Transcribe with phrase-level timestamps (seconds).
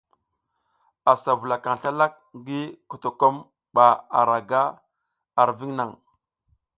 [1.11, 3.35] A sa vula kan slalak ngii kotokom
[3.75, 3.87] ba
[4.19, 4.63] ara ga
[5.41, 5.89] ar viŋ naŋ.